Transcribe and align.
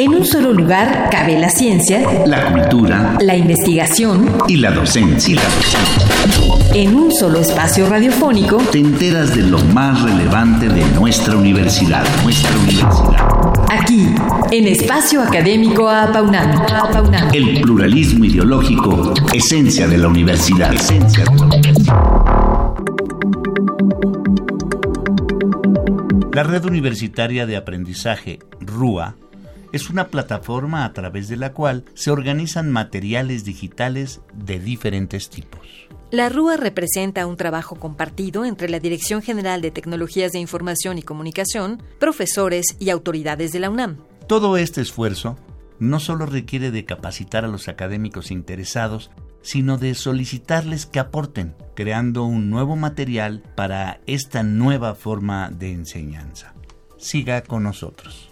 En 0.00 0.14
un 0.14 0.24
solo 0.24 0.52
lugar 0.52 1.08
cabe 1.10 1.36
la 1.40 1.50
ciencia, 1.50 2.24
la 2.24 2.52
cultura, 2.52 3.18
la 3.20 3.34
investigación 3.34 4.30
y 4.46 4.54
la 4.54 4.70
docencia. 4.70 5.40
En 6.72 6.94
un 6.94 7.10
solo 7.10 7.40
espacio 7.40 7.88
radiofónico 7.88 8.58
te 8.70 8.78
enteras 8.78 9.34
de 9.34 9.42
lo 9.42 9.58
más 9.58 10.00
relevante 10.02 10.68
de 10.68 10.84
nuestra 10.92 11.36
universidad, 11.36 12.04
nuestra 12.22 12.56
universidad. 12.58 13.26
Aquí, 13.68 14.14
en 14.52 14.68
Espacio 14.68 15.20
Académico 15.20 15.88
Apaunam. 15.88 16.52
El 17.32 17.60
pluralismo 17.60 18.24
ideológico, 18.24 19.14
esencia 19.32 19.88
de 19.88 19.98
la 19.98 20.06
universidad. 20.06 20.72
Esencia 20.72 21.24
de 21.24 21.34
la 21.34 21.44
universidad. 21.44 21.96
La 26.32 26.44
Red 26.44 26.66
Universitaria 26.66 27.46
de 27.46 27.56
Aprendizaje, 27.56 28.38
RUA, 28.60 29.16
es 29.72 29.90
una 29.90 30.08
plataforma 30.08 30.84
a 30.84 30.92
través 30.92 31.28
de 31.28 31.36
la 31.36 31.52
cual 31.52 31.84
se 31.94 32.10
organizan 32.10 32.70
materiales 32.70 33.44
digitales 33.44 34.20
de 34.34 34.58
diferentes 34.58 35.30
tipos. 35.30 35.66
La 36.10 36.30
RUA 36.30 36.56
representa 36.56 37.26
un 37.26 37.36
trabajo 37.36 37.76
compartido 37.76 38.46
entre 38.46 38.70
la 38.70 38.80
Dirección 38.80 39.20
General 39.20 39.60
de 39.60 39.70
Tecnologías 39.70 40.32
de 40.32 40.38
Información 40.38 40.96
y 40.96 41.02
Comunicación, 41.02 41.82
profesores 41.98 42.76
y 42.78 42.90
autoridades 42.90 43.52
de 43.52 43.60
la 43.60 43.68
UNAM. 43.68 43.98
Todo 44.26 44.56
este 44.56 44.80
esfuerzo 44.80 45.36
no 45.78 46.00
solo 46.00 46.26
requiere 46.26 46.70
de 46.70 46.84
capacitar 46.84 47.44
a 47.44 47.48
los 47.48 47.68
académicos 47.68 48.30
interesados, 48.30 49.10
sino 49.42 49.78
de 49.78 49.94
solicitarles 49.94 50.86
que 50.86 50.98
aporten, 50.98 51.54
creando 51.74 52.24
un 52.24 52.50
nuevo 52.50 52.74
material 52.74 53.42
para 53.54 54.00
esta 54.06 54.42
nueva 54.42 54.94
forma 54.94 55.50
de 55.50 55.72
enseñanza. 55.72 56.54
Siga 56.96 57.42
con 57.42 57.62
nosotros. 57.62 58.30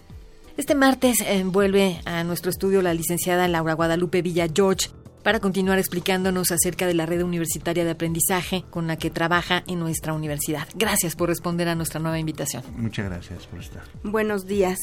Este 0.57 0.73
martes 0.73 1.21
eh, 1.21 1.43
vuelve 1.45 2.01
a 2.05 2.23
nuestro 2.23 2.49
estudio 2.49 2.81
la 2.81 2.95
licenciada 2.95 3.47
Laura 3.47 3.73
Guadalupe 3.73 4.23
Villa 4.23 4.47
George 4.51 4.89
para 5.21 5.39
continuar 5.39 5.77
explicándonos 5.77 6.51
acerca 6.51 6.87
de 6.87 6.95
la 6.95 7.05
red 7.05 7.21
universitaria 7.21 7.85
de 7.85 7.91
aprendizaje 7.91 8.65
con 8.71 8.87
la 8.87 8.95
que 8.97 9.11
trabaja 9.11 9.63
en 9.67 9.79
nuestra 9.79 10.13
universidad. 10.13 10.67
Gracias 10.73 11.15
por 11.15 11.29
responder 11.29 11.67
a 11.67 11.75
nuestra 11.75 11.99
nueva 11.99 12.17
invitación. 12.17 12.63
Muchas 12.75 13.05
gracias 13.05 13.45
por 13.45 13.59
estar. 13.59 13.83
Buenos 14.03 14.47
días. 14.47 14.79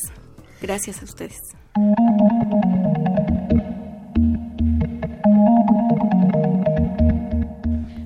Gracias 0.62 1.02
a 1.02 1.04
ustedes. 1.06 1.40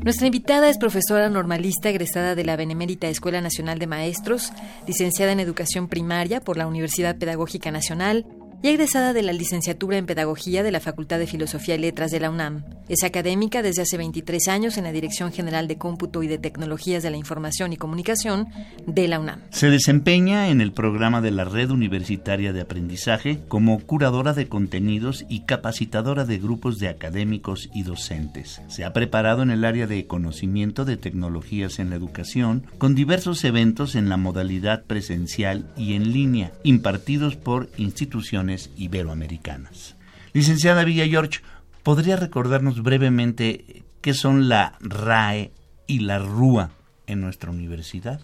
Nuestra 0.09 0.27
invitada 0.27 0.71
es 0.71 0.79
profesora 0.79 1.29
normalista 1.29 1.91
egresada 1.91 2.35
de 2.35 2.43
la 2.43 2.57
Benemérita 2.57 3.09
Escuela 3.09 3.43
Nacional 3.43 3.79
de 3.79 3.87
Maestros, 3.87 4.55
licenciada 4.87 5.33
en 5.33 5.39
Educación 5.39 5.87
Primaria 5.87 6.41
por 6.41 6.57
la 6.57 6.67
Universidad 6.67 7.19
Pedagógica 7.19 7.71
Nacional 7.71 8.25
y 8.61 8.69
egresada 8.69 9.13
de 9.13 9.23
la 9.23 9.33
licenciatura 9.33 9.99
en 9.99 10.07
Pedagogía 10.07 10.63
de 10.63 10.73
la 10.73 10.81
Facultad 10.81 11.19
de 11.19 11.29
Filosofía 11.29 11.77
y 11.77 11.79
Letras 11.79 12.11
de 12.11 12.19
la 12.19 12.31
UNAM. 12.31 12.65
Es 12.89 13.05
académica 13.05 13.63
desde 13.63 13.83
hace 13.83 13.97
23 13.97 14.49
años 14.49 14.79
en 14.79 14.85
la 14.85 14.93
Dirección 14.93 15.33
General 15.33 15.69
de 15.69 15.79
Cómputo 15.79 16.23
y 16.23 16.27
de 16.27 16.39
Tecnologías 16.39 17.03
de 17.03 17.11
la 17.11 17.17
Información 17.17 17.73
y 17.73 17.77
Comunicación 17.77 18.49
de 18.87 19.07
la 19.07 19.21
UNAM. 19.21 19.43
Se 19.51 19.71
desempeña 19.71 20.49
en 20.49 20.61
el 20.61 20.73
programa 20.73 21.21
de 21.21 21.31
la 21.31 21.45
Red 21.45 21.71
Universitaria 21.71 22.53
de 22.53 22.63
Aprendizaje 22.63 23.41
como 23.47 23.79
curadora 23.81 24.33
de 24.33 24.49
contenidos 24.49 25.25
y 25.29 25.41
capacitadora 25.41 26.25
de 26.25 26.39
grupos 26.39 26.79
de 26.79 26.89
académicos 26.89 27.69
y 27.75 27.85
docentes. 27.85 28.61
Se 28.69 28.85
ha 28.85 28.93
preparado 28.93 29.43
en 29.43 29.51
el 29.51 29.65
área 29.65 29.87
de 29.87 30.07
conocimiento 30.07 30.85
de 30.85 30.97
tecnologías 30.97 31.79
en 31.79 31.91
la 31.91 31.97
educación 31.97 32.65
con 32.79 32.95
diversos 32.95 33.45
eventos 33.45 33.95
en 33.95 34.09
la 34.09 34.17
modalidad 34.17 34.83
presencial 34.85 35.71
y 35.77 35.95
en 35.95 36.13
línea 36.13 36.53
impartidos 36.65 37.37
por 37.37 37.69
instituciones 37.77 38.48
iberoamericanas. 38.77 39.97
Licenciada 40.33 40.85
Villa 40.85 41.07
George, 41.07 41.41
¿podría 41.83 42.17
recordarnos 42.17 42.83
brevemente 42.83 43.85
qué 44.01 44.15
son 44.15 44.49
la 44.49 44.77
RAE 44.81 45.53
y 45.87 46.01
la 46.01 46.19
RUA 46.19 46.71
en 47.07 47.21
nuestra 47.21 47.51
universidad? 47.51 48.21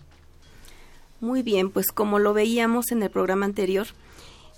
Muy 1.21 1.43
bien, 1.43 1.71
pues 1.71 1.87
como 1.89 2.19
lo 2.19 2.35
veíamos 2.35 2.93
en 2.93 3.03
el 3.03 3.11
programa 3.11 3.47
anterior, 3.47 3.87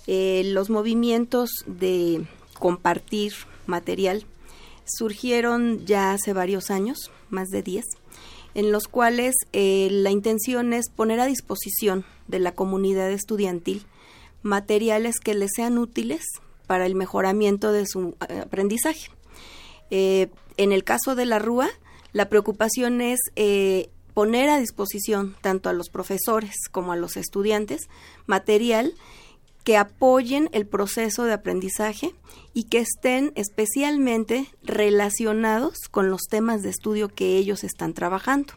eh, 0.07 0.43
los 0.45 0.69
movimientos 0.69 1.49
de 1.65 2.25
compartir 2.59 3.33
material 3.65 4.25
surgieron 4.85 5.85
ya 5.85 6.11
hace 6.11 6.33
varios 6.33 6.71
años, 6.71 7.11
más 7.29 7.49
de 7.49 7.61
10, 7.61 7.85
en 8.55 8.71
los 8.71 8.87
cuales 8.87 9.35
eh, 9.53 9.89
la 9.91 10.11
intención 10.11 10.73
es 10.73 10.89
poner 10.89 11.19
a 11.19 11.25
disposición 11.25 12.05
de 12.27 12.39
la 12.39 12.53
comunidad 12.53 13.11
estudiantil 13.11 13.83
materiales 14.41 15.19
que 15.19 15.33
les 15.33 15.51
sean 15.55 15.77
útiles 15.77 16.25
para 16.67 16.85
el 16.85 16.95
mejoramiento 16.95 17.71
de 17.71 17.85
su 17.87 18.15
eh, 18.27 18.39
aprendizaje. 18.39 19.09
Eh, 19.89 20.29
en 20.57 20.71
el 20.71 20.83
caso 20.83 21.15
de 21.15 21.25
la 21.25 21.39
RUA, 21.39 21.69
la 22.13 22.29
preocupación 22.29 23.01
es 23.01 23.19
eh, 23.35 23.89
poner 24.13 24.49
a 24.49 24.59
disposición 24.59 25.35
tanto 25.41 25.69
a 25.69 25.73
los 25.73 25.89
profesores 25.89 26.55
como 26.71 26.91
a 26.91 26.97
los 26.97 27.17
estudiantes 27.17 27.87
material 28.25 28.93
que 29.63 29.77
apoyen 29.77 30.49
el 30.53 30.65
proceso 30.65 31.25
de 31.25 31.33
aprendizaje 31.33 32.15
y 32.53 32.63
que 32.63 32.79
estén 32.79 33.33
especialmente 33.35 34.47
relacionados 34.63 35.77
con 35.91 36.09
los 36.09 36.23
temas 36.29 36.63
de 36.63 36.69
estudio 36.69 37.09
que 37.09 37.37
ellos 37.37 37.63
están 37.63 37.93
trabajando. 37.93 38.53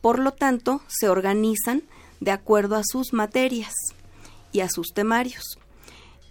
Por 0.00 0.20
lo 0.20 0.32
tanto, 0.32 0.80
se 0.86 1.08
organizan 1.08 1.82
de 2.20 2.30
acuerdo 2.30 2.76
a 2.76 2.84
sus 2.84 3.12
materias 3.12 3.74
y 4.52 4.60
a 4.60 4.68
sus 4.68 4.88
temarios. 4.94 5.58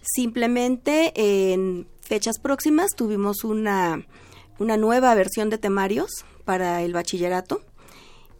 Simplemente 0.02 1.12
en 1.14 1.86
fechas 2.00 2.38
próximas 2.38 2.90
tuvimos 2.96 3.44
una, 3.44 4.06
una 4.58 4.76
nueva 4.76 5.14
versión 5.14 5.50
de 5.50 5.58
temarios 5.58 6.24
para 6.44 6.82
el 6.82 6.92
bachillerato. 6.92 7.62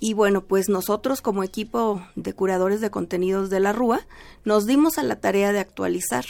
Y 0.00 0.14
bueno, 0.14 0.44
pues 0.44 0.68
nosotros 0.68 1.20
como 1.20 1.42
equipo 1.42 2.02
de 2.14 2.32
curadores 2.32 2.80
de 2.80 2.90
contenidos 2.90 3.50
de 3.50 3.60
la 3.60 3.72
RUA 3.72 4.06
nos 4.44 4.64
dimos 4.64 4.96
a 4.96 5.02
la 5.02 5.20
tarea 5.20 5.52
de 5.52 5.58
actualizar 5.58 6.24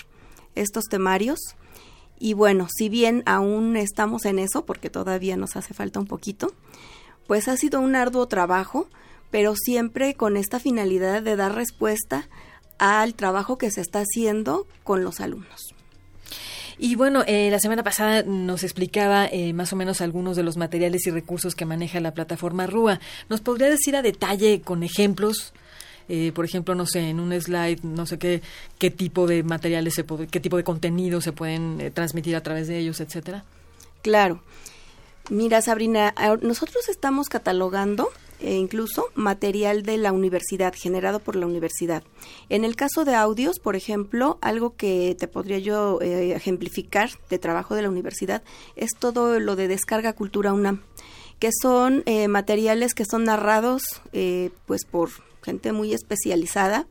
estos 0.55 0.85
temarios. 0.85 1.39
Y 2.19 2.33
bueno, 2.33 2.67
si 2.75 2.89
bien 2.89 3.23
aún 3.27 3.77
estamos 3.77 4.25
en 4.25 4.39
eso, 4.39 4.65
porque 4.65 4.91
todavía 4.91 5.37
nos 5.37 5.55
hace 5.55 5.75
falta 5.75 6.01
un 6.01 6.07
poquito, 6.07 6.53
pues 7.27 7.47
ha 7.47 7.57
sido 7.57 7.81
un 7.81 7.95
arduo 7.95 8.27
trabajo, 8.27 8.89
pero 9.31 9.55
siempre 9.55 10.15
con 10.15 10.37
esta 10.37 10.59
finalidad 10.59 11.23
de 11.23 11.37
dar 11.37 11.55
respuesta 11.55 12.29
al 12.79 13.15
trabajo 13.15 13.59
que 13.59 13.71
se 13.71 13.81
está 13.81 14.01
haciendo 14.01 14.67
con 14.85 15.05
los 15.05 15.21
alumnos. 15.21 15.75
Y 16.79 16.95
bueno, 16.95 17.25
eh, 17.27 17.51
la 17.51 17.59
semana 17.59 17.83
pasada 17.83 18.23
nos 18.23 18.63
explicaba 18.63 19.27
eh, 19.27 19.53
más 19.53 19.73
o 19.73 19.77
menos 19.77 20.01
algunos 20.01 20.37
de 20.37 20.45
los 20.45 20.57
materiales 20.57 21.07
y 21.07 21.11
recursos 21.11 21.57
que 21.57 21.65
maneja 21.65 21.99
la 21.99 22.15
plataforma 22.15 22.69
RUA. 22.69 23.01
¿Nos 23.29 23.41
podría 23.41 23.69
decir 23.69 23.97
a 23.97 24.03
detalle 24.03 24.61
con 24.61 24.85
ejemplos? 24.85 25.53
Eh, 26.09 26.31
por 26.33 26.45
ejemplo, 26.45 26.77
no 26.77 26.87
sé, 26.87 27.11
en 27.11 27.19
un 27.19 27.39
slide, 27.39 27.81
no 27.83 28.07
sé 28.07 28.19
qué, 28.19 28.43
qué 28.79 28.91
tipo 28.91 29.27
de 29.27 29.43
materiales, 29.43 29.95
se 29.95 30.05
puede, 30.05 30.29
qué 30.29 30.39
tipo 30.39 30.57
de 30.57 30.65
contenido 30.65 31.21
se 31.21 31.33
pueden 31.33 31.93
transmitir 31.93 32.37
a 32.37 32.43
través 32.43 32.69
de 32.69 32.79
ellos, 32.79 33.01
etcétera. 33.01 33.45
Claro. 34.01 34.41
Mira, 35.31 35.61
Sabrina, 35.61 36.15
nosotros 36.41 36.89
estamos 36.89 37.29
catalogando 37.29 38.09
e 38.41 38.55
incluso 38.55 39.07
material 39.15 39.83
de 39.83 39.97
la 39.97 40.13
universidad, 40.13 40.75
generado 40.77 41.21
por 41.21 41.37
la 41.37 41.47
universidad. 41.47 42.03
En 42.49 42.65
el 42.65 42.77
caso 42.77 43.05
de 43.05 43.15
audios, 43.15 43.59
por 43.59 43.77
ejemplo, 43.77 44.39
algo 44.41 44.77
que 44.77 45.17
te 45.19 45.29
podría 45.29 45.59
yo 45.59 46.01
eh, 46.01 46.33
ejemplificar 46.35 47.11
de 47.31 47.39
trabajo 47.39 47.75
de 47.75 47.83
la 47.83 47.91
universidad 47.91 48.43
es 48.77 48.91
todo 48.99 49.41
lo 49.41 49.57
de 49.57 49.69
descarga 49.69 50.13
cultura 50.13 50.53
UNAM, 50.53 50.83
que 51.39 51.51
son 51.53 52.03
eh, 52.07 52.29
materiales 52.29 52.95
que 52.95 53.05
son 53.05 53.25
narrados 53.25 53.83
eh, 54.13 54.51
pues 54.67 54.85
por 54.85 55.11
gente 55.43 55.73
muy 55.73 55.93
especializada 55.93 56.87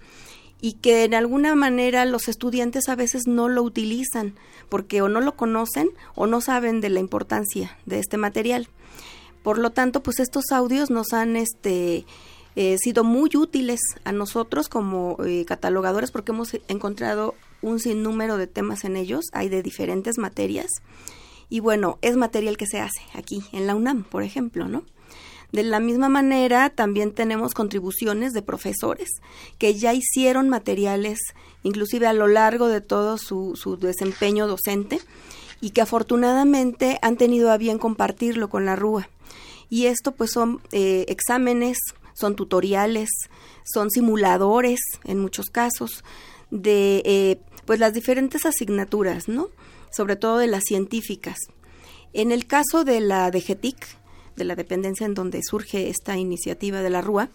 y 0.60 0.74
que 0.74 1.04
en 1.04 1.14
alguna 1.14 1.56
manera 1.56 2.06
los 2.06 2.28
estudiantes 2.28 2.90
a 2.90 2.96
veces 2.96 3.28
no 3.28 3.50
lo 3.50 3.62
utilizan 3.62 4.36
porque 4.70 5.02
o 5.02 5.10
no 5.10 5.22
lo 5.22 5.36
conocen 5.36 5.90
o 6.16 6.28
no 6.28 6.42
saben 6.42 6.82
de 6.82 6.90
la 6.90 7.00
importancia 7.00 7.78
de 7.86 8.00
este 8.00 8.18
material. 8.18 8.68
Por 9.48 9.60
lo 9.60 9.70
tanto, 9.70 10.04
pues 10.04 10.20
estos 10.20 10.52
audios 10.52 10.90
nos 10.90 11.14
han 11.14 11.38
este, 11.38 12.06
eh, 12.58 12.76
sido 12.80 13.06
muy 13.06 13.30
útiles 13.34 13.80
a 14.04 14.12
nosotros 14.12 14.68
como 14.68 15.16
eh, 15.26 15.46
catalogadores 15.46 16.12
porque 16.12 16.34
hemos 16.34 16.52
encontrado 16.68 17.34
un 17.62 17.80
sinnúmero 17.80 18.36
de 18.36 18.48
temas 18.48 18.84
en 18.84 18.98
ellos, 18.98 19.24
hay 19.32 19.48
de 19.48 19.64
diferentes 19.64 20.18
materias. 20.18 20.68
Y 21.48 21.62
bueno, 21.62 21.98
es 22.02 22.18
material 22.18 22.58
que 22.58 22.66
se 22.66 22.82
hace 22.82 23.00
aquí, 23.14 23.42
en 23.54 23.68
la 23.68 23.76
UNAM, 23.76 24.04
por 24.04 24.24
ejemplo, 24.24 24.68
¿no? 24.68 24.84
De 25.54 25.64
la 25.64 25.80
misma 25.80 26.10
manera, 26.10 26.70
también 26.70 27.14
tenemos 27.14 27.54
contribuciones 27.54 28.34
de 28.34 28.42
profesores 28.42 29.08
que 29.58 29.76
ya 29.76 29.94
hicieron 29.94 30.50
materiales, 30.50 31.20
inclusive 31.64 32.06
a 32.06 32.12
lo 32.12 32.28
largo 32.28 32.68
de 32.68 32.82
todo 32.82 33.18
su, 33.18 33.56
su 33.56 33.78
desempeño 33.78 34.46
docente, 34.46 35.00
y 35.62 35.70
que 35.70 35.80
afortunadamente 35.80 37.00
han 37.02 37.16
tenido 37.16 37.50
a 37.50 37.58
bien 37.58 37.80
compartirlo 37.80 38.50
con 38.50 38.66
la 38.66 38.76
RUA 38.76 39.08
y 39.70 39.86
esto 39.86 40.14
pues 40.14 40.32
son 40.32 40.62
eh, 40.72 41.06
exámenes, 41.08 41.78
son 42.14 42.36
tutoriales, 42.36 43.10
son 43.64 43.92
simuladores 43.92 44.80
en 45.04 45.20
muchos 45.20 45.48
casos 45.48 46.04
de 46.52 47.02
eh, 47.06 47.42
pues 47.66 47.80
las 47.80 47.94
diferentes 47.94 48.46
asignaturas, 48.46 49.28
¿no? 49.28 49.50
Sobre 49.92 50.16
todo 50.16 50.38
de 50.38 50.48
las 50.48 50.64
científicas. 50.64 51.38
En 52.14 52.32
el 52.32 52.48
caso 52.48 52.84
de 52.84 53.02
la 53.02 53.30
DGTIC, 53.30 53.86
de 54.36 54.46
la 54.46 54.56
dependencia 54.56 55.06
en 55.06 55.14
donde 55.14 55.42
surge 55.44 55.90
esta 55.90 56.18
iniciativa 56.18 56.82
de 56.82 56.90
la 56.90 57.02
RUA, 57.02 57.30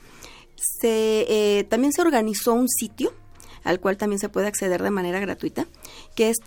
se, 0.56 1.26
eh, 1.28 1.64
también 1.64 1.92
se 1.92 2.02
organizó 2.02 2.54
un 2.54 2.68
sitio 2.68 3.12
al 3.64 3.80
cual 3.80 3.96
también 3.96 4.18
se 4.18 4.28
puede 4.28 4.46
acceder 4.48 4.82
de 4.82 4.90
manera 4.90 5.20
gratuita, 5.20 5.66
que 6.16 6.30
es 6.30 6.38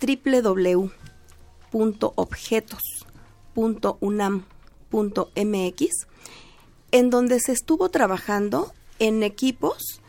en 6.92 7.10
donde 7.10 7.40
se 7.40 7.52
estuvo 7.52 7.88
trabajando 7.90 8.72
en 8.98 9.22
equipos 9.22 10.00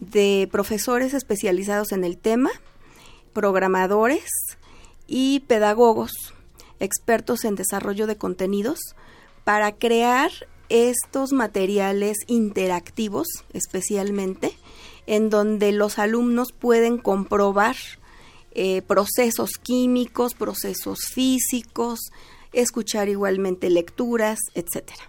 de 0.00 0.48
profesores 0.50 1.14
especializados 1.14 1.92
en 1.92 2.04
el 2.04 2.18
tema, 2.18 2.50
programadores 3.32 4.28
y 5.06 5.40
pedagogos, 5.40 6.12
expertos 6.80 7.44
en 7.44 7.54
desarrollo 7.54 8.06
de 8.06 8.16
contenidos, 8.16 8.80
para 9.44 9.72
crear 9.72 10.30
estos 10.68 11.32
materiales 11.32 12.16
interactivos 12.26 13.28
especialmente, 13.52 14.56
en 15.06 15.30
donde 15.30 15.72
los 15.72 15.98
alumnos 15.98 16.52
pueden 16.52 16.98
comprobar 16.98 17.76
eh, 18.54 18.82
procesos 18.82 19.52
químicos, 19.62 20.34
procesos 20.34 21.00
físicos, 21.12 22.00
escuchar 22.52 23.08
igualmente 23.08 23.70
lecturas, 23.70 24.38
etcétera. 24.54 25.02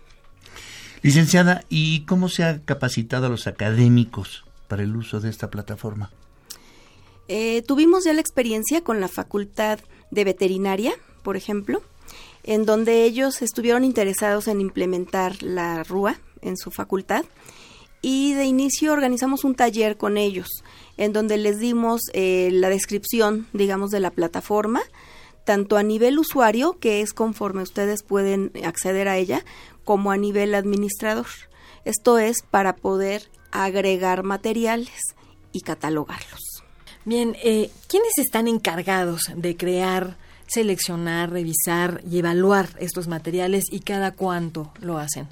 Licenciada, 1.01 1.65
¿y 1.69 2.05
cómo 2.05 2.29
se 2.29 2.43
ha 2.43 2.61
capacitado 2.63 3.25
a 3.25 3.29
los 3.29 3.47
académicos 3.47 4.45
para 4.67 4.83
el 4.83 4.95
uso 4.95 5.19
de 5.19 5.29
esta 5.29 5.49
plataforma? 5.49 6.11
Eh, 7.27 7.61
tuvimos 7.67 8.05
ya 8.05 8.13
la 8.13 8.21
experiencia 8.21 8.81
con 8.81 8.99
la 9.01 9.07
Facultad 9.07 9.79
de 10.11 10.23
Veterinaria, 10.23 10.93
por 11.23 11.35
ejemplo, 11.35 11.81
en 12.43 12.65
donde 12.65 13.03
ellos 13.03 13.41
estuvieron 13.41 13.83
interesados 13.83 14.47
en 14.47 14.61
implementar 14.61 15.41
la 15.41 15.83
RUA 15.83 16.19
en 16.41 16.57
su 16.57 16.71
facultad 16.71 17.25
y 18.01 18.33
de 18.33 18.43
inicio 18.43 18.91
organizamos 18.91 19.45
un 19.45 19.55
taller 19.55 19.95
con 19.97 20.17
ellos 20.17 20.49
en 20.97 21.13
donde 21.13 21.37
les 21.37 21.59
dimos 21.59 22.01
eh, 22.13 22.49
la 22.51 22.69
descripción, 22.69 23.47
digamos, 23.53 23.91
de 23.91 24.01
la 24.01 24.11
plataforma, 24.11 24.81
tanto 25.43 25.77
a 25.77 25.83
nivel 25.83 26.19
usuario, 26.19 26.77
que 26.79 27.01
es 27.01 27.13
conforme 27.13 27.61
ustedes 27.61 28.03
pueden 28.03 28.51
acceder 28.65 29.07
a 29.07 29.17
ella, 29.17 29.43
como 29.83 30.11
a 30.11 30.17
nivel 30.17 30.55
administrador. 30.55 31.27
Esto 31.85 32.17
es 32.17 32.41
para 32.49 32.75
poder 32.75 33.29
agregar 33.51 34.23
materiales 34.23 35.15
y 35.51 35.61
catalogarlos. 35.61 36.63
Bien, 37.05 37.35
eh, 37.43 37.69
¿quiénes 37.87 38.17
están 38.17 38.47
encargados 38.47 39.23
de 39.35 39.57
crear, 39.57 40.15
seleccionar, 40.47 41.31
revisar 41.31 42.01
y 42.09 42.19
evaluar 42.19 42.69
estos 42.79 43.07
materiales 43.07 43.65
y 43.69 43.81
cada 43.81 44.11
cuánto 44.11 44.71
lo 44.79 44.97
hacen? 44.97 45.27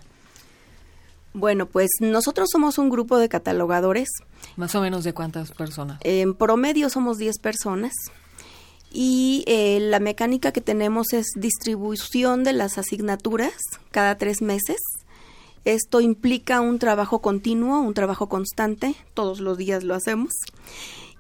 Bueno, 1.33 1.65
pues 1.65 1.89
nosotros 2.01 2.49
somos 2.51 2.77
un 2.77 2.89
grupo 2.89 3.17
de 3.17 3.29
catalogadores. 3.29 4.09
¿Más 4.57 4.75
o 4.75 4.81
menos 4.81 5.05
de 5.05 5.13
cuántas 5.13 5.51
personas? 5.51 5.99
En 6.03 6.33
promedio 6.35 6.89
somos 6.89 7.17
10 7.17 7.39
personas. 7.39 7.93
Y 8.91 9.43
eh, 9.47 9.79
la 9.79 9.99
mecánica 9.99 10.51
que 10.51 10.61
tenemos 10.61 11.13
es 11.13 11.27
distribución 11.35 12.43
de 12.43 12.53
las 12.53 12.77
asignaturas 12.77 13.53
cada 13.91 14.17
tres 14.17 14.41
meses. 14.41 14.77
Esto 15.63 16.01
implica 16.01 16.59
un 16.59 16.79
trabajo 16.79 17.19
continuo, 17.19 17.81
un 17.81 17.93
trabajo 17.93 18.27
constante, 18.27 18.95
todos 19.13 19.39
los 19.39 19.57
días 19.57 19.83
lo 19.83 19.95
hacemos. 19.95 20.33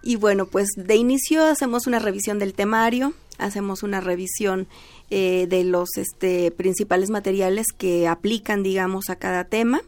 Y 0.03 0.15
bueno, 0.15 0.47
pues 0.47 0.67
de 0.75 0.95
inicio 0.95 1.43
hacemos 1.43 1.87
una 1.87 1.99
revisión 1.99 2.39
del 2.39 2.53
temario, 2.53 3.13
hacemos 3.37 3.83
una 3.83 4.01
revisión 4.01 4.67
eh, 5.09 5.45
de 5.47 5.63
los 5.63 5.95
este, 5.95 6.51
principales 6.51 7.09
materiales 7.09 7.67
que 7.77 8.07
aplican, 8.07 8.63
digamos, 8.63 9.09
a 9.09 9.15
cada 9.15 9.45
tema 9.45 9.81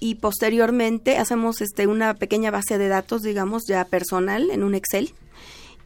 y 0.00 0.16
posteriormente 0.16 1.18
hacemos 1.18 1.60
este 1.60 1.86
una 1.86 2.14
pequeña 2.14 2.50
base 2.50 2.78
de 2.78 2.88
datos, 2.88 3.22
digamos, 3.22 3.64
ya 3.66 3.84
personal 3.84 4.50
en 4.50 4.62
un 4.62 4.74
Excel 4.74 5.12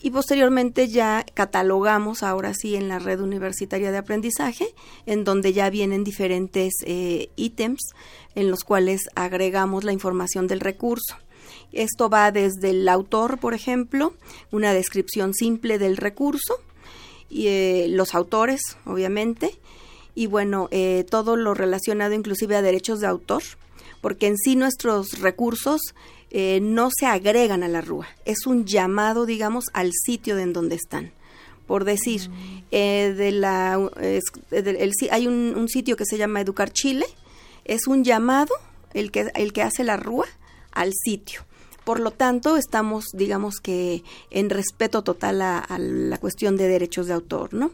y 0.03 0.11
posteriormente 0.11 0.89
ya 0.89 1.25
catalogamos 1.33 2.23
ahora 2.25 2.55
sí 2.55 2.75
en 2.75 2.89
la 2.89 2.99
red 2.99 3.21
universitaria 3.21 3.93
de 3.93 3.99
aprendizaje, 3.99 4.67
en 5.07 5.23
donde 5.23 5.53
ya 5.53 5.71
vienen 5.71 6.03
diferentes 6.03 6.75
eh, 6.85 7.31
ítems 7.37 7.81
en 8.35 8.51
los 8.51 8.65
cuales 8.65 9.03
agregamos 9.15 9.85
la 9.85 9.93
información 9.93 10.49
del 10.49 10.61
recurso. 10.61 11.17
Esto 11.73 12.11
va 12.11 12.33
desde 12.33 12.71
el 12.71 12.89
autor, 12.89 13.39
por 13.39 13.55
ejemplo, 13.55 14.15
una 14.51 14.75
descripción 14.75 15.35
simple 15.35 15.79
del 15.79 15.97
recurso, 15.97 16.57
y 17.31 17.47
eh, 17.47 17.87
los 17.89 18.15
autores, 18.15 18.61
obviamente, 18.85 19.59
y 20.15 20.27
bueno, 20.27 20.69
eh, 20.71 21.07
todo 21.09 21.37
lo 21.37 21.55
relacionado 21.55 22.13
inclusive 22.13 22.57
a 22.57 22.63
derechos 22.63 23.01
de 23.01 23.07
autor, 23.07 23.43
porque 24.03 24.27
en 24.27 24.37
sí 24.37 24.57
nuestros 24.57 25.21
recursos 25.21 25.81
eh, 26.35 26.61
no 26.63 26.89
se 26.91 27.05
agregan 27.05 27.63
a 27.63 27.69
la 27.69 27.83
RUA, 27.83 28.09
es 28.25 28.47
un 28.47 28.65
llamado, 28.65 29.27
digamos, 29.27 29.67
al 29.75 29.93
sitio 29.93 30.35
de 30.35 30.45
en 30.45 30.55
donde 30.55 30.77
están. 30.77 31.13
Por 31.67 31.85
decir, 31.85 32.31
mm. 32.31 32.65
eh, 32.71 33.15
de 33.17 33.33
la, 33.33 33.75
hay 35.11 35.27
un, 35.27 35.55
un, 35.57 35.69
sitio 35.69 35.95
que 35.95 36.07
se 36.07 36.17
llama 36.17 36.41
Educar 36.41 36.73
Chile, 36.73 37.05
es 37.67 37.87
un 37.87 38.03
llamado 38.03 38.55
el 38.95 39.11
que, 39.11 39.31
el 39.35 39.53
que 39.53 39.63
hace 39.63 39.85
la 39.85 39.99
RUA 39.99 40.27
al 40.73 40.93
sitio. 40.93 41.43
Por 41.85 42.01
lo 42.01 42.13
tanto, 42.13 42.57
estamos, 42.57 43.07
digamos 43.13 43.57
que, 43.61 44.03
en 44.31 44.49
respeto 44.49 45.03
total 45.03 45.43
a, 45.43 45.59
a 45.59 45.79
la 45.79 46.17
cuestión 46.17 46.57
de 46.57 46.67
derechos 46.67 47.09
de 47.09 47.13
autor, 47.13 47.53
¿no? 47.53 47.73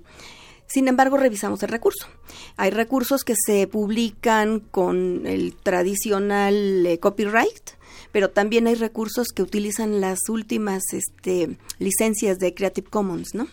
Sin 0.66 0.86
embargo, 0.86 1.16
revisamos 1.16 1.62
el 1.62 1.70
recurso. 1.70 2.08
Hay 2.56 2.70
recursos 2.70 3.24
que 3.24 3.34
se 3.36 3.66
publican 3.66 4.60
con 4.60 5.26
el 5.26 5.54
tradicional 5.54 6.84
eh, 6.84 6.98
copyright, 6.98 7.77
pero 8.12 8.30
también 8.30 8.66
hay 8.66 8.74
recursos 8.74 9.28
que 9.34 9.42
utilizan 9.42 10.00
las 10.00 10.18
últimas 10.28 10.82
este, 10.92 11.56
licencias 11.78 12.38
de 12.38 12.54
Creative 12.54 12.88
Commons, 12.88 13.34
¿no? 13.34 13.48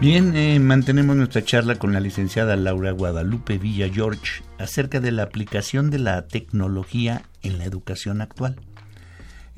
Bien, 0.00 0.36
eh, 0.36 0.60
mantenemos 0.60 1.16
nuestra 1.16 1.44
charla 1.44 1.74
con 1.74 1.92
la 1.92 1.98
licenciada 1.98 2.54
Laura 2.54 2.92
Guadalupe 2.92 3.58
Villa 3.58 3.88
George 3.92 4.44
acerca 4.56 5.00
de 5.00 5.10
la 5.10 5.24
aplicación 5.24 5.90
de 5.90 5.98
la 5.98 6.28
tecnología 6.28 7.22
en 7.42 7.58
la 7.58 7.64
educación 7.64 8.20
actual. 8.20 8.54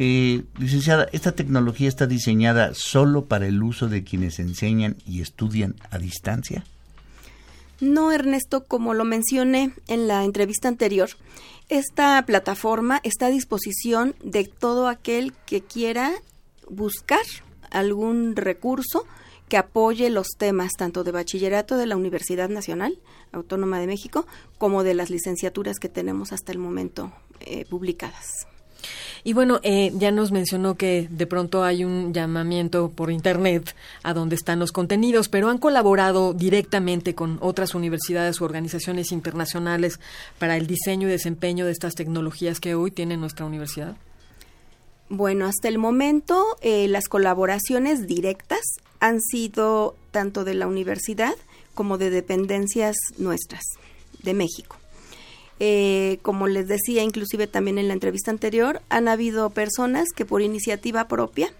Eh, 0.02 0.44
licenciada, 0.58 1.10
¿esta 1.12 1.32
tecnología 1.32 1.86
está 1.86 2.06
diseñada 2.06 2.72
solo 2.72 3.26
para 3.26 3.46
el 3.46 3.62
uso 3.62 3.86
de 3.86 4.02
quienes 4.02 4.38
enseñan 4.38 4.96
y 5.06 5.20
estudian 5.20 5.76
a 5.90 5.98
distancia? 5.98 6.64
No, 7.82 8.10
Ernesto, 8.10 8.64
como 8.64 8.94
lo 8.94 9.04
mencioné 9.04 9.74
en 9.88 10.08
la 10.08 10.24
entrevista 10.24 10.68
anterior, 10.68 11.10
esta 11.68 12.24
plataforma 12.24 13.00
está 13.04 13.26
a 13.26 13.30
disposición 13.30 14.14
de 14.24 14.44
todo 14.44 14.88
aquel 14.88 15.34
que 15.44 15.60
quiera 15.60 16.12
buscar 16.70 17.20
algún 17.70 18.36
recurso 18.36 19.04
que 19.50 19.58
apoye 19.58 20.08
los 20.08 20.28
temas 20.38 20.72
tanto 20.78 21.04
de 21.04 21.12
bachillerato 21.12 21.76
de 21.76 21.84
la 21.84 21.96
Universidad 21.98 22.48
Nacional 22.48 22.98
Autónoma 23.32 23.78
de 23.78 23.86
México 23.86 24.26
como 24.56 24.82
de 24.82 24.94
las 24.94 25.10
licenciaturas 25.10 25.78
que 25.78 25.90
tenemos 25.90 26.32
hasta 26.32 26.52
el 26.52 26.58
momento 26.58 27.12
eh, 27.40 27.66
publicadas. 27.68 28.46
Y 29.24 29.32
bueno, 29.32 29.60
eh, 29.62 29.92
ya 29.94 30.10
nos 30.10 30.32
mencionó 30.32 30.76
que 30.76 31.08
de 31.10 31.26
pronto 31.26 31.62
hay 31.64 31.84
un 31.84 32.12
llamamiento 32.14 32.90
por 32.90 33.10
Internet 33.10 33.74
a 34.02 34.14
donde 34.14 34.36
están 34.36 34.58
los 34.58 34.72
contenidos, 34.72 35.28
pero 35.28 35.48
han 35.50 35.58
colaborado 35.58 36.32
directamente 36.32 37.14
con 37.14 37.38
otras 37.40 37.74
universidades 37.74 38.40
u 38.40 38.44
organizaciones 38.44 39.12
internacionales 39.12 40.00
para 40.38 40.56
el 40.56 40.66
diseño 40.66 41.08
y 41.08 41.10
desempeño 41.10 41.66
de 41.66 41.72
estas 41.72 41.94
tecnologías 41.94 42.60
que 42.60 42.74
hoy 42.74 42.90
tiene 42.90 43.16
nuestra 43.16 43.46
universidad. 43.46 43.96
Bueno, 45.08 45.46
hasta 45.46 45.68
el 45.68 45.78
momento 45.78 46.44
eh, 46.60 46.86
las 46.86 47.08
colaboraciones 47.08 48.06
directas 48.06 48.60
han 49.00 49.20
sido 49.20 49.96
tanto 50.12 50.44
de 50.44 50.54
la 50.54 50.68
universidad 50.68 51.34
como 51.74 51.98
de 51.98 52.10
dependencias 52.10 52.96
nuestras 53.18 53.62
de 54.22 54.34
México. 54.34 54.76
Eh, 55.62 56.18
como 56.22 56.48
les 56.48 56.68
decía, 56.68 57.02
inclusive 57.02 57.46
también 57.46 57.76
en 57.78 57.88
la 57.88 57.94
entrevista 57.94 58.30
anterior, 58.30 58.80
han 58.88 59.08
habido 59.08 59.50
personas 59.50 60.08
que 60.16 60.24
por 60.24 60.40
iniciativa 60.40 61.06
propia, 61.06 61.52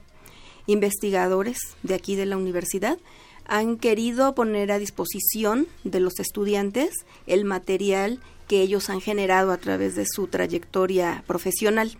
investigadores 0.67 1.59
de 1.83 1.95
aquí 1.95 2.17
de 2.17 2.25
la 2.25 2.39
universidad, 2.39 2.99
han 3.45 3.77
querido 3.77 4.35
poner 4.35 4.73
a 4.73 4.79
disposición 4.79 5.67
de 5.85 6.01
los 6.01 6.19
estudiantes 6.19 6.91
el 7.27 7.45
material 7.45 8.21
que 8.49 8.63
ellos 8.63 8.89
han 8.89 9.03
generado 9.03 9.53
a 9.53 9.59
través 9.59 9.97
de 9.97 10.07
su 10.07 10.29
trayectoria 10.29 11.23
profesional. 11.27 11.99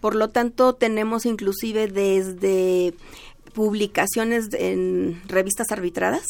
Por 0.00 0.14
lo 0.14 0.30
tanto, 0.30 0.74
tenemos 0.74 1.26
inclusive 1.26 1.88
desde 1.88 2.94
publicaciones 3.52 4.48
en 4.52 5.20
revistas 5.26 5.72
arbitradas 5.72 6.24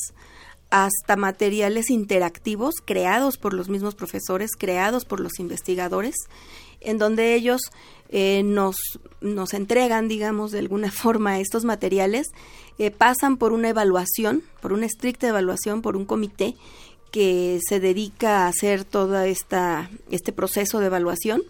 hasta 0.70 1.16
materiales 1.16 1.90
interactivos 1.90 2.74
creados 2.84 3.38
por 3.38 3.54
los 3.54 3.68
mismos 3.68 3.94
profesores, 3.94 4.50
creados 4.58 5.04
por 5.04 5.20
los 5.20 5.38
investigadores, 5.38 6.14
en 6.80 6.98
donde 6.98 7.34
ellos 7.34 7.60
eh, 8.10 8.42
nos, 8.44 8.76
nos 9.20 9.54
entregan, 9.54 10.08
digamos, 10.08 10.52
de 10.52 10.58
alguna 10.58 10.90
forma 10.92 11.40
estos 11.40 11.64
materiales, 11.64 12.28
eh, 12.78 12.90
pasan 12.90 13.36
por 13.36 13.52
una 13.52 13.70
evaluación, 13.70 14.42
por 14.60 14.72
una 14.72 14.86
estricta 14.86 15.28
evaluación, 15.28 15.82
por 15.82 15.96
un 15.96 16.04
comité 16.04 16.54
que 17.10 17.58
se 17.66 17.80
dedica 17.80 18.44
a 18.44 18.48
hacer 18.48 18.84
todo 18.84 19.20
esta, 19.22 19.90
este 20.10 20.32
proceso 20.32 20.78
de 20.78 20.86
evaluación 20.86 21.42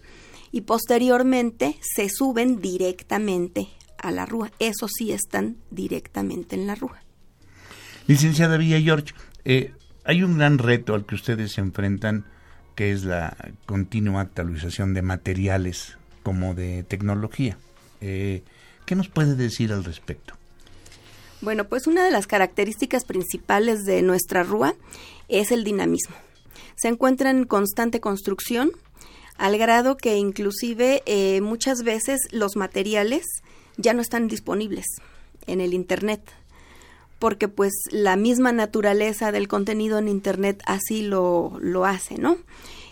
y 0.52 0.62
posteriormente 0.62 1.78
se 1.82 2.08
suben 2.08 2.60
directamente 2.60 3.68
a 3.98 4.12
la 4.12 4.25
rúa. 4.25 4.52
Eso 4.60 4.87
sí 4.88 5.12
están 5.12 5.56
directamente 5.70 6.54
en 6.54 6.66
la 6.68 6.76
rúa. 6.76 7.02
Licenciada 8.08 8.56
Villa 8.56 8.80
George, 8.80 9.12
eh, 9.44 9.70
hay 10.02 10.22
un 10.22 10.38
gran 10.38 10.56
reto 10.56 10.94
al 10.94 11.04
que 11.04 11.14
ustedes 11.14 11.52
se 11.52 11.60
enfrentan, 11.60 12.24
que 12.74 12.90
es 12.90 13.04
la 13.04 13.36
continua 13.66 14.22
actualización 14.22 14.94
de 14.94 15.02
materiales 15.02 15.98
como 16.22 16.54
de 16.54 16.84
tecnología. 16.84 17.58
Eh, 18.00 18.42
¿Qué 18.86 18.94
nos 18.94 19.08
puede 19.08 19.34
decir 19.36 19.74
al 19.74 19.84
respecto? 19.84 20.32
Bueno, 21.42 21.64
pues 21.64 21.86
una 21.86 22.02
de 22.02 22.10
las 22.10 22.26
características 22.26 23.04
principales 23.04 23.84
de 23.84 24.00
nuestra 24.00 24.42
rúa 24.42 24.74
es 25.28 25.52
el 25.52 25.62
dinamismo. 25.62 26.16
Se 26.76 26.88
encuentra 26.88 27.28
en 27.28 27.44
constante 27.44 28.00
construcción, 28.00 28.70
al 29.36 29.58
grado 29.58 29.98
que 29.98 30.16
inclusive 30.16 31.02
eh, 31.04 31.42
muchas 31.42 31.82
veces 31.82 32.20
los 32.32 32.56
materiales 32.56 33.26
ya 33.76 33.92
no 33.92 34.00
están 34.00 34.28
disponibles 34.28 34.86
en 35.46 35.60
el 35.60 35.74
Internet 35.74 36.22
porque 37.18 37.48
pues 37.48 37.72
la 37.90 38.16
misma 38.16 38.52
naturaleza 38.52 39.32
del 39.32 39.48
contenido 39.48 39.98
en 39.98 40.08
Internet 40.08 40.62
así 40.66 41.02
lo, 41.02 41.58
lo 41.60 41.84
hace, 41.84 42.18
¿no? 42.18 42.37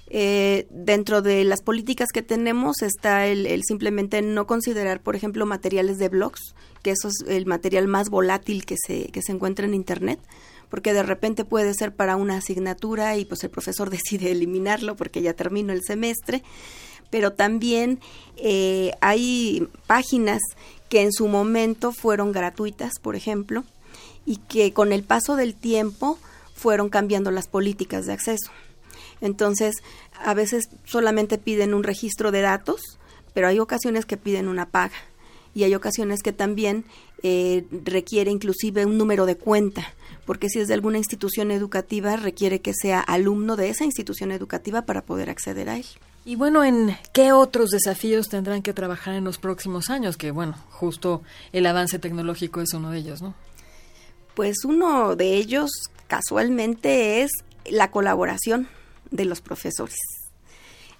Eh, 0.08 0.68
dentro 0.70 1.20
de 1.20 1.42
las 1.44 1.62
políticas 1.62 2.08
que 2.12 2.22
tenemos 2.22 2.82
está 2.82 3.26
el, 3.26 3.46
el, 3.46 3.62
simplemente 3.64 4.22
no 4.22 4.46
considerar, 4.46 5.00
por 5.00 5.16
ejemplo, 5.16 5.46
materiales 5.46 5.98
de 5.98 6.08
blogs, 6.08 6.54
que 6.82 6.92
eso 6.92 7.08
es 7.08 7.24
el 7.26 7.46
material 7.46 7.88
más 7.88 8.08
volátil 8.08 8.64
que 8.64 8.76
se, 8.78 9.06
que 9.06 9.22
se 9.22 9.32
encuentra 9.32 9.66
en 9.66 9.74
Internet, 9.74 10.20
porque 10.68 10.92
de 10.92 11.02
repente 11.02 11.44
puede 11.44 11.74
ser 11.74 11.94
para 11.94 12.16
una 12.16 12.36
asignatura 12.36 13.16
y 13.16 13.24
pues 13.24 13.42
el 13.42 13.50
profesor 13.50 13.90
decide 13.90 14.30
eliminarlo 14.30 14.96
porque 14.96 15.22
ya 15.22 15.34
terminó 15.34 15.72
el 15.72 15.82
semestre, 15.82 16.42
pero 17.10 17.32
también 17.32 18.00
eh, 18.36 18.92
hay 19.00 19.68
páginas 19.86 20.40
que 20.88 21.02
en 21.02 21.12
su 21.12 21.26
momento 21.26 21.92
fueron 21.92 22.30
gratuitas, 22.30 23.00
por 23.00 23.16
ejemplo, 23.16 23.64
y 24.26 24.36
que 24.36 24.72
con 24.72 24.92
el 24.92 25.04
paso 25.04 25.36
del 25.36 25.54
tiempo 25.54 26.18
fueron 26.54 26.88
cambiando 26.88 27.30
las 27.30 27.48
políticas 27.48 28.06
de 28.06 28.12
acceso. 28.12 28.50
Entonces, 29.20 29.76
a 30.24 30.34
veces 30.34 30.68
solamente 30.84 31.38
piden 31.38 31.72
un 31.72 31.84
registro 31.84 32.32
de 32.32 32.42
datos, 32.42 32.98
pero 33.32 33.48
hay 33.48 33.58
ocasiones 33.58 34.04
que 34.04 34.16
piden 34.16 34.48
una 34.48 34.66
paga 34.66 34.96
y 35.54 35.64
hay 35.64 35.74
ocasiones 35.74 36.22
que 36.22 36.32
también 36.32 36.84
eh, 37.22 37.64
requiere 37.84 38.30
inclusive 38.30 38.84
un 38.84 38.98
número 38.98 39.24
de 39.24 39.36
cuenta, 39.36 39.86
porque 40.26 40.50
si 40.50 40.60
es 40.60 40.68
de 40.68 40.74
alguna 40.74 40.98
institución 40.98 41.50
educativa 41.50 42.16
requiere 42.16 42.60
que 42.60 42.74
sea 42.74 43.00
alumno 43.00 43.56
de 43.56 43.70
esa 43.70 43.84
institución 43.84 44.32
educativa 44.32 44.82
para 44.82 45.02
poder 45.02 45.30
acceder 45.30 45.70
a 45.70 45.76
él. 45.76 45.86
Y 46.26 46.34
bueno, 46.34 46.64
¿en 46.64 46.96
qué 47.12 47.32
otros 47.32 47.70
desafíos 47.70 48.28
tendrán 48.28 48.60
que 48.60 48.74
trabajar 48.74 49.14
en 49.14 49.24
los 49.24 49.38
próximos 49.38 49.90
años? 49.90 50.16
Que 50.16 50.32
bueno, 50.32 50.56
justo 50.70 51.22
el 51.52 51.64
avance 51.66 51.98
tecnológico 51.98 52.60
es 52.60 52.74
uno 52.74 52.90
de 52.90 52.98
ellos, 52.98 53.22
¿no? 53.22 53.34
Pues 54.36 54.66
uno 54.66 55.16
de 55.16 55.34
ellos 55.34 55.70
casualmente 56.08 57.22
es 57.22 57.30
la 57.64 57.90
colaboración 57.90 58.68
de 59.10 59.24
los 59.24 59.40
profesores. 59.40 59.96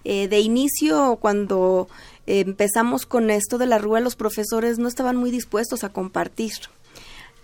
Eh, 0.05 0.26
de 0.26 0.40
inicio, 0.40 1.19
cuando 1.21 1.87
empezamos 2.25 3.05
con 3.05 3.28
esto 3.28 3.59
de 3.59 3.66
la 3.66 3.76
rúa, 3.76 4.00
los 4.00 4.16
profesores 4.16 4.78
no 4.78 4.88
estaban 4.88 5.16
muy 5.16 5.31
dispuestos 5.31 5.85
a 5.85 5.90
compartir. 5.90 6.55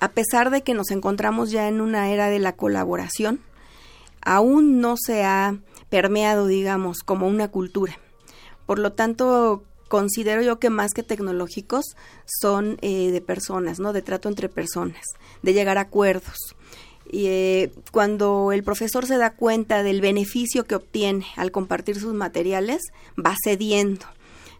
A 0.01 0.13
pesar 0.13 0.49
de 0.49 0.63
que 0.63 0.73
nos 0.73 0.91
encontramos 0.91 1.51
ya 1.51 1.69
en 1.69 1.83
una 1.83 2.11
era 2.11 2.31
de 2.31 2.39
la 2.39 2.57
colaboración, 2.57 3.41
aún 4.23 4.81
no 4.81 4.95
se 4.97 5.25
ha 5.25 5.59
permeado, 5.91 6.47
digamos, 6.47 7.01
como 7.01 7.29
una 7.29 7.49
cultura. 7.49 7.99
Por 8.65 8.79
lo 8.79 8.93
tanto, 8.93 9.63
considero 9.93 10.41
yo 10.41 10.59
que 10.59 10.71
más 10.71 10.95
que 10.95 11.03
tecnológicos 11.03 11.85
son 12.25 12.79
eh, 12.81 13.11
de 13.11 13.21
personas, 13.21 13.79
¿no? 13.79 13.93
De 13.93 14.01
trato 14.01 14.31
entre 14.31 14.49
personas, 14.49 15.03
de 15.43 15.53
llegar 15.53 15.77
a 15.77 15.83
acuerdos. 15.83 16.39
Y 17.11 17.27
eh, 17.27 17.73
cuando 17.91 18.53
el 18.53 18.63
profesor 18.63 19.05
se 19.05 19.19
da 19.19 19.35
cuenta 19.35 19.83
del 19.83 20.01
beneficio 20.01 20.65
que 20.65 20.77
obtiene 20.77 21.27
al 21.37 21.51
compartir 21.51 22.01
sus 22.01 22.15
materiales, 22.15 22.81
va 23.19 23.37
cediendo. 23.45 24.07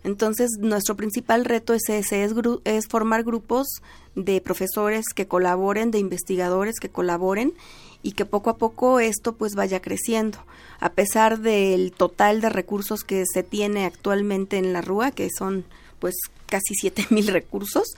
Entonces, 0.05 0.51
nuestro 0.59 0.97
principal 0.97 1.47
reto 1.47 1.73
es 1.73 1.89
ese, 1.89 2.25
es, 2.25 2.35
es 2.65 2.87
formar 2.87 3.25
grupos 3.25 3.69
de 4.15 4.39
profesores 4.43 5.07
que 5.15 5.29
colaboren, 5.29 5.91
de 5.91 5.99
investigadores 5.99 6.79
que 6.79 6.91
colaboren 6.91 7.55
y 8.03 8.13
que 8.13 8.25
poco 8.25 8.51
a 8.51 8.57
poco 8.59 9.01
esto 9.01 9.35
pues 9.35 9.55
vaya 9.55 9.81
creciendo. 9.81 10.39
A 10.81 10.93
pesar 10.93 11.39
del 11.41 11.93
total 11.93 12.41
de 12.41 12.49
recursos 12.49 13.05
que 13.05 13.25
se 13.33 13.43
tiene 13.43 13.85
actualmente 13.85 14.59
en 14.59 14.73
la 14.73 14.81
RUA, 14.81 15.13
que 15.13 15.29
son 15.37 15.65
pues 15.99 16.15
casi 16.47 16.75
siete 16.75 17.07
mil 17.11 17.29
recursos, 17.29 17.95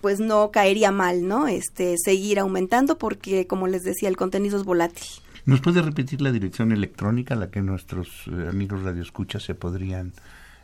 pues 0.00 0.20
no 0.20 0.50
caería 0.50 0.90
mal, 0.90 1.26
¿no? 1.26 1.48
Este, 1.48 1.94
seguir 2.02 2.38
aumentando 2.38 2.98
porque, 2.98 3.46
como 3.46 3.66
les 3.66 3.82
decía, 3.82 4.08
el 4.08 4.16
contenido 4.16 4.58
es 4.58 4.64
volátil. 4.64 5.06
¿Nos 5.44 5.60
puede 5.60 5.82
repetir 5.82 6.20
la 6.20 6.30
dirección 6.30 6.72
electrónica 6.72 7.34
a 7.34 7.36
la 7.36 7.50
que 7.50 7.62
nuestros 7.62 8.08
eh, 8.26 8.48
amigos 8.48 8.82
radioescuchas 8.82 9.42
se 9.42 9.54
podrían 9.54 10.12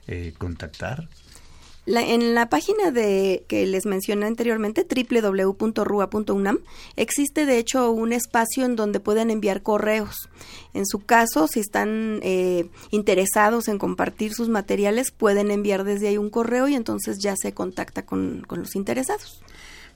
eh, 0.07 0.35
contactar? 0.37 1.09
En 1.87 2.35
la 2.35 2.49
página 2.49 2.91
de 2.91 3.45
que 3.49 3.67
les 3.67 3.87
mencioné 3.87 4.27
anteriormente, 4.27 4.87
www.rua.unam, 4.89 6.59
existe 6.97 7.47
de 7.47 7.59
hecho 7.59 7.91
un 7.91 8.13
espacio 8.13 8.65
en 8.65 8.77
donde 8.77 9.01
pueden 9.01 9.31
enviar 9.31 9.63
correos. 9.63 10.29
En 10.73 10.87
su 10.87 11.01
caso, 11.01 11.47
si 11.47 11.61
están 11.61 12.21
eh, 12.23 12.69
interesados 12.91 13.69
en 13.69 13.79
compartir 13.79 14.33
sus 14.33 14.49
materiales, 14.49 15.11
pueden 15.11 15.51
enviar 15.51 15.85
desde 15.85 16.09
ahí 16.09 16.19
un 16.19 16.31
correo 16.31 16.69
y 16.69 16.75
entonces 16.75 17.19
ya 17.19 17.35
se 17.37 17.53
contacta 17.53 18.05
con, 18.07 18.45
con 18.47 18.61
los 18.61 18.75
interesados. 18.77 19.43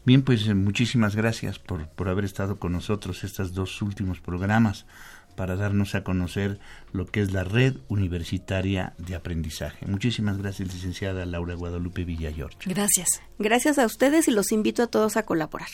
Bien, 0.04 0.22
pues 0.22 0.46
eh, 0.46 0.54
muchísimas 0.54 1.16
gracias 1.16 1.58
por, 1.58 1.88
por 1.88 2.08
haber 2.08 2.24
estado 2.24 2.58
con 2.58 2.72
nosotros 2.72 3.24
estos 3.24 3.52
dos 3.52 3.82
últimos 3.82 4.20
programas 4.20 4.86
para 5.38 5.54
darnos 5.54 5.94
a 5.94 6.02
conocer 6.02 6.58
lo 6.90 7.06
que 7.06 7.22
es 7.22 7.30
la 7.30 7.44
red 7.44 7.76
universitaria 7.86 8.94
de 8.98 9.14
aprendizaje. 9.14 9.86
Muchísimas 9.86 10.36
gracias, 10.36 10.74
licenciada 10.74 11.24
Laura 11.26 11.54
Guadalupe 11.54 12.04
Villayor. 12.04 12.50
Gracias. 12.66 13.22
Gracias 13.38 13.78
a 13.78 13.86
ustedes 13.86 14.26
y 14.26 14.32
los 14.32 14.50
invito 14.50 14.82
a 14.82 14.88
todos 14.88 15.16
a 15.16 15.22
colaborar. 15.22 15.68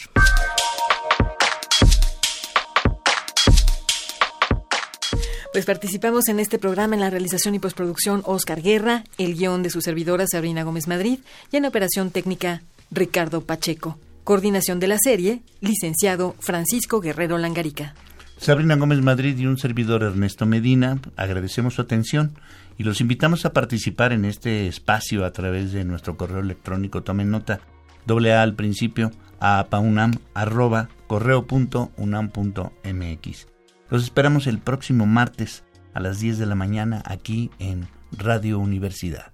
Pues 5.54 5.64
participamos 5.64 6.28
en 6.28 6.40
este 6.40 6.58
programa 6.58 6.94
en 6.94 7.00
la 7.00 7.08
realización 7.08 7.54
y 7.54 7.58
postproducción 7.58 8.20
Oscar 8.26 8.60
Guerra, 8.60 9.04
el 9.16 9.34
guion 9.34 9.62
de 9.62 9.70
su 9.70 9.80
servidora 9.80 10.26
Sabrina 10.30 10.62
Gómez 10.62 10.88
Madrid 10.88 11.20
y 11.50 11.56
en 11.56 11.62
la 11.62 11.70
operación 11.70 12.10
técnica 12.10 12.60
Ricardo 12.90 13.40
Pacheco. 13.40 13.98
Coordinación 14.24 14.78
de 14.78 14.88
la 14.88 14.98
serie, 15.02 15.40
licenciado 15.60 16.36
Francisco 16.38 17.00
Guerrero 17.00 17.38
Langarica. 17.38 17.94
Sabrina 18.36 18.76
Gómez 18.76 19.00
Madrid 19.00 19.38
y 19.38 19.46
un 19.46 19.58
servidor 19.58 20.02
Ernesto 20.02 20.44
Medina, 20.44 20.98
agradecemos 21.16 21.74
su 21.74 21.82
atención 21.82 22.34
y 22.76 22.84
los 22.84 23.00
invitamos 23.00 23.44
a 23.44 23.52
participar 23.52 24.12
en 24.12 24.24
este 24.24 24.66
espacio 24.66 25.24
a 25.24 25.32
través 25.32 25.72
de 25.72 25.84
nuestro 25.84 26.16
correo 26.16 26.40
electrónico. 26.40 27.02
Tomen 27.02 27.30
nota, 27.30 27.60
doble 28.06 28.34
A 28.34 28.42
al 28.42 28.54
principio, 28.54 29.12
a 29.40 29.66
paunam, 29.70 30.12
arroba, 30.34 30.88
correo 31.06 31.46
unam 31.96 32.30
mx. 32.30 33.46
Los 33.90 34.04
esperamos 34.04 34.46
el 34.46 34.58
próximo 34.58 35.06
martes 35.06 35.64
a 35.94 36.00
las 36.00 36.18
10 36.18 36.38
de 36.38 36.46
la 36.46 36.54
mañana 36.54 37.02
aquí 37.06 37.50
en 37.58 37.86
Radio 38.12 38.58
Universidad. 38.58 39.33